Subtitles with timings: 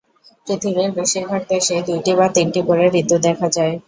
[0.47, 3.73] পৃথিবীর বেশিরভাগ দেশেই দুইটি বা তিনটি করে ঋতু দেখা যায়।